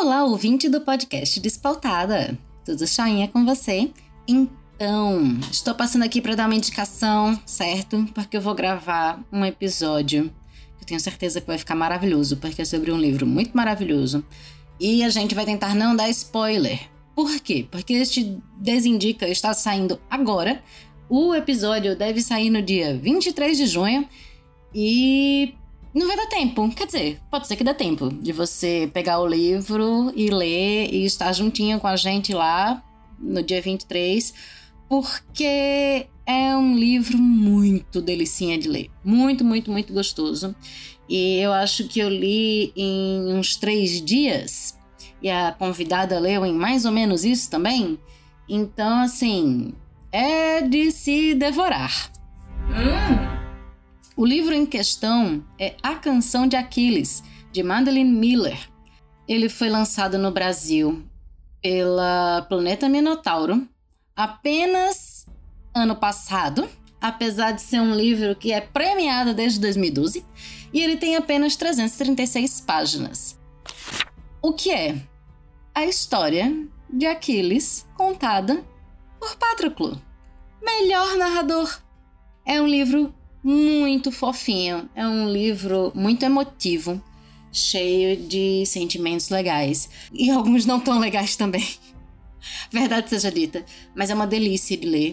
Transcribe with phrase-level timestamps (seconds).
[0.00, 2.38] Olá, ouvinte do podcast Despautada.
[2.64, 3.90] Tudo choinha com você?
[4.28, 8.06] Então, estou passando aqui para dar uma indicação, certo?
[8.14, 10.32] Porque eu vou gravar um episódio
[10.76, 14.24] que eu tenho certeza que vai ficar maravilhoso, porque é sobre um livro muito maravilhoso.
[14.78, 16.78] E a gente vai tentar não dar spoiler.
[17.12, 17.66] Por quê?
[17.68, 20.62] Porque este Desindica está saindo agora.
[21.08, 24.08] O episódio deve sair no dia 23 de junho.
[24.72, 25.54] E
[25.98, 26.68] não vai dar tempo.
[26.70, 31.04] Quer dizer, pode ser que dê tempo de você pegar o livro e ler e
[31.04, 32.82] estar juntinho com a gente lá
[33.18, 34.32] no dia 23,
[34.88, 38.90] porque é um livro muito delicinha de ler.
[39.04, 40.54] Muito, muito, muito gostoso.
[41.08, 44.78] E eu acho que eu li em uns três dias.
[45.20, 47.98] E a convidada leu em mais ou menos isso também.
[48.48, 49.72] Então, assim,
[50.12, 52.12] é de se devorar.
[52.68, 53.27] Hum.
[54.18, 57.22] O livro em questão é A Canção de Aquiles,
[57.52, 58.68] de Madeleine Miller.
[59.28, 61.04] Ele foi lançado no Brasil
[61.62, 63.64] pela Planeta Minotauro
[64.16, 65.24] apenas
[65.72, 66.68] ano passado,
[67.00, 70.26] apesar de ser um livro que é premiado desde 2012,
[70.72, 73.38] e ele tem apenas 336 páginas.
[74.42, 75.00] O que é?
[75.72, 76.52] A história
[76.92, 78.64] de Aquiles contada
[79.20, 80.02] por Patroclo,
[80.60, 81.72] melhor narrador.
[82.44, 83.14] É um livro
[83.48, 84.90] muito fofinho.
[84.94, 87.02] É um livro muito emotivo,
[87.50, 91.66] cheio de sentimentos legais e alguns não tão legais também.
[92.70, 95.12] Verdade seja dita, mas é uma delícia de ler.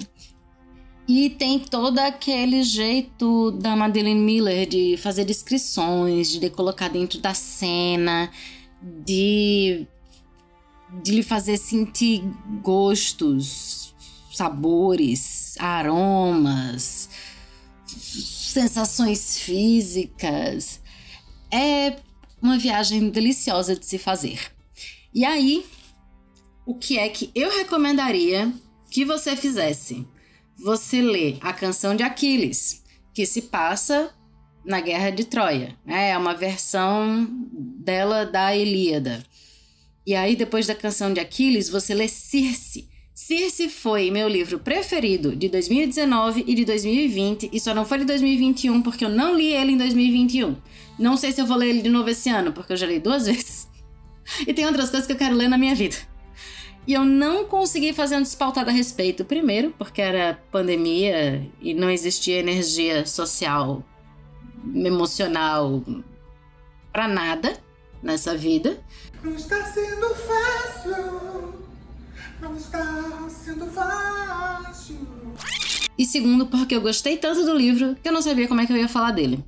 [1.08, 7.33] E tem todo aquele jeito da Madeleine Miller de fazer descrições, de colocar dentro da
[7.33, 8.30] cena,
[8.81, 9.88] de,
[11.03, 12.22] de lhe fazer sentir
[12.61, 13.95] gostos,
[14.33, 16.95] sabores, aromas,
[18.56, 20.80] sensações físicas.
[21.52, 21.98] É
[22.42, 24.39] uma viagem deliciosa de se fazer.
[25.14, 25.66] E aí,
[26.66, 28.53] o que é que eu recomendaria
[28.89, 30.07] que você fizesse?
[30.57, 32.81] Você lê a canção de Aquiles,
[33.13, 34.16] que se passa
[34.63, 35.75] na Guerra de Troia.
[35.85, 36.12] Né?
[36.12, 39.22] É uma versão dela da Ilíada.
[40.07, 42.88] E aí, depois da canção de Aquiles, você lê Circe,
[43.25, 48.06] Circe foi meu livro preferido de 2019 e de 2020 e só não foi de
[48.06, 50.56] 2021 porque eu não li ele em 2021.
[51.00, 53.00] Não sei se eu vou ler ele de novo esse ano, porque eu já li
[53.00, 53.68] duas vezes.
[54.46, 55.96] E tem outras coisas que eu quero ler na minha vida.
[56.86, 59.25] E eu não consegui fazer um despautado a respeito.
[59.25, 63.84] Primeiro, porque era pandemia e não existia energia social,
[64.72, 65.84] emocional
[66.94, 67.57] para nada
[68.03, 68.80] nessa vida.
[69.24, 71.65] Não está sendo fácil
[72.41, 74.97] não está sendo fácil.
[75.97, 78.73] E segundo, porque eu gostei tanto do livro que eu não sabia como é que
[78.73, 79.44] eu ia falar dele.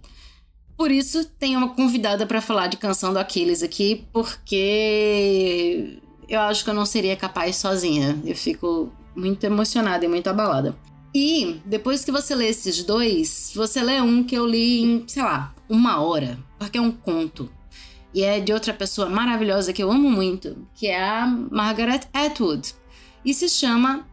[0.77, 5.99] Por isso, tenho uma convidada para falar de Canção do Aquiles aqui, porque
[6.29, 8.21] eu acho que eu não seria capaz sozinha.
[8.23, 10.77] Eu fico muito emocionada e muito abalada.
[11.13, 15.23] E depois que você lê esses dois, você lê um que eu li em, sei
[15.23, 17.49] lá, uma hora, porque é um conto.
[18.13, 22.73] E é de outra pessoa maravilhosa que eu amo muito, que é a Margaret Atwood
[23.23, 24.07] e se chama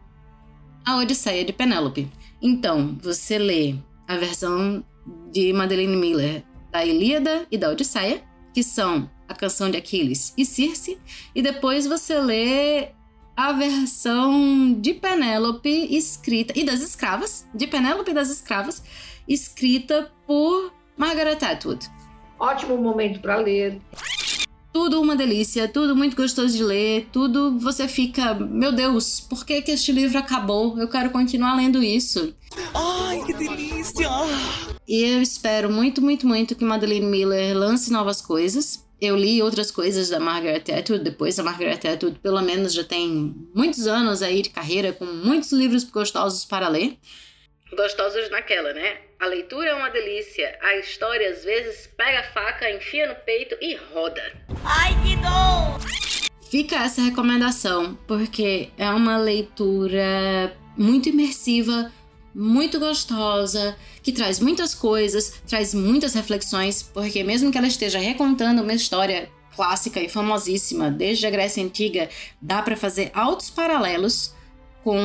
[0.85, 2.11] A Odisseia de Penélope.
[2.41, 3.75] Então, você lê
[4.07, 4.83] a versão
[5.31, 8.21] de Madeleine Miller da Ilíada e da Odisseia,
[8.53, 10.99] que são a canção de Aquiles e Circe,
[11.33, 12.89] e depois você lê
[13.35, 18.83] a versão de Penélope escrita e das escravas, de Penélope e das escravas,
[19.27, 21.89] escrita por Margaret Atwood.
[22.39, 23.79] Ótimo momento para ler
[24.75, 29.61] tudo uma delícia, tudo muito gostoso de ler, tudo você fica, meu Deus, por que
[29.61, 30.77] que este livro acabou?
[30.77, 32.35] Eu quero continuar lendo isso.
[32.73, 34.09] Ai, que delícia!
[34.85, 38.85] E eu espero muito, muito, muito que Madeleine Miller lance novas coisas.
[38.99, 41.39] Eu li outras coisas da Margaret Atwood depois.
[41.39, 45.85] A Margaret Atwood, pelo menos, já tem muitos anos aí de carreira, com muitos livros
[45.85, 46.97] gostosos para ler.
[47.73, 49.04] Gostosos naquela, né?
[49.19, 50.57] A leitura é uma delícia.
[50.61, 54.21] A história às vezes pega a faca, enfia no peito e roda.
[54.63, 55.79] Ai, que dor!
[56.49, 61.91] Fica essa recomendação, porque é uma leitura muito imersiva,
[62.33, 68.61] muito gostosa, que traz muitas coisas, traz muitas reflexões, porque mesmo que ela esteja recontando
[68.61, 72.09] uma história clássica e famosíssima desde a Grécia Antiga,
[72.41, 74.35] dá para fazer altos paralelos
[74.83, 74.99] com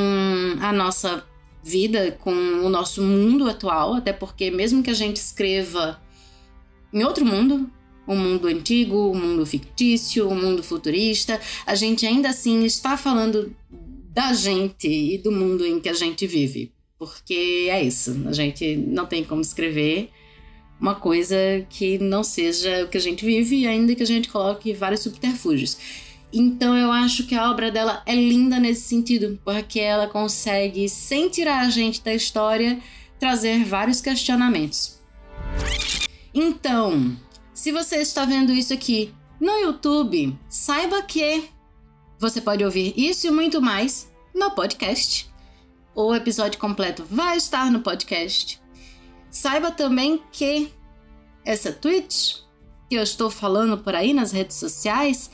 [0.61, 1.25] a nossa
[1.63, 6.01] vida, com o nosso mundo atual, até porque mesmo que a gente escreva
[6.93, 7.71] em outro mundo,
[8.07, 12.31] o um mundo antigo, o um mundo fictício, o um mundo futurista, a gente ainda
[12.31, 13.55] assim está falando
[14.13, 16.73] da gente e do mundo em que a gente vive.
[16.99, 20.11] Porque é isso, a gente não tem como escrever
[20.81, 21.37] uma coisa
[21.69, 25.77] que não seja o que a gente vive, ainda que a gente coloque vários subterfúgios.
[26.33, 31.29] Então eu acho que a obra dela é linda nesse sentido, porque ela consegue, sem
[31.29, 32.79] tirar a gente da história,
[33.19, 35.01] trazer vários questionamentos.
[36.33, 37.17] Então,
[37.53, 41.49] se você está vendo isso aqui no YouTube, saiba que
[42.19, 45.29] você pode ouvir isso e muito mais no podcast.
[45.95, 48.61] O episódio completo vai estar no podcast.
[49.31, 50.73] Saiba também que
[51.45, 52.37] essa Twitch
[52.89, 55.31] que eu estou falando por aí nas redes sociais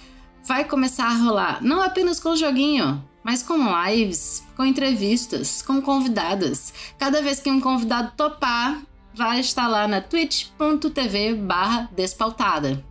[0.47, 6.73] vai começar a rolar não apenas com joguinho, mas com lives, com entrevistas, com convidadas.
[6.97, 8.81] Cada vez que um convidado topar,
[9.13, 12.85] vai estar lá na twitch.tv barra despautada.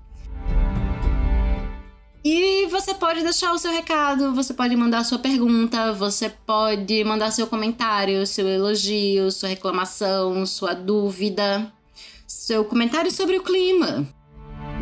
[2.27, 7.29] E você pode deixar o seu recado, você pode mandar sua pergunta, você pode mandar
[7.29, 11.71] seu comentário, seu elogio, sua reclamação, sua dúvida,
[12.27, 14.07] seu comentário sobre o clima.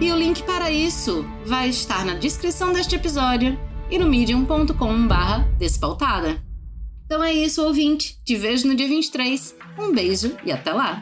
[0.01, 3.57] E o link para isso vai estar na descrição deste episódio
[3.89, 6.41] e no medium.com/barra despautada.
[7.05, 8.17] Então é isso, ouvinte.
[8.25, 9.55] Te vejo no dia 23.
[9.77, 11.01] Um beijo e até lá!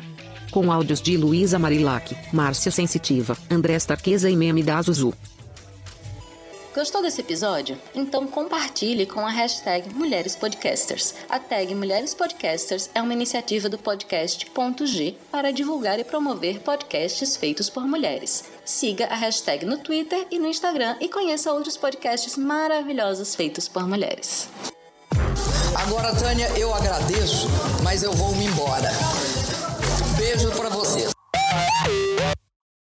[0.51, 5.13] Com áudios de Luísa Marilac, Márcia Sensitiva, André Starqueza e Meme da Zuzu.
[6.73, 7.77] Gostou desse episódio?
[7.93, 11.13] Então compartilhe com a hashtag Mulheres Podcasters.
[11.27, 14.49] A tag Mulheres Podcasters é uma iniciativa do podcast
[14.85, 18.45] G para divulgar e promover podcasts feitos por mulheres.
[18.63, 23.85] Siga a hashtag no Twitter e no Instagram e conheça outros podcasts maravilhosos feitos por
[23.85, 24.47] mulheres.
[25.75, 27.47] Agora, Tânia, eu agradeço,
[27.83, 28.91] mas eu vou me embora.
[30.17, 31.10] Beijo para vocês.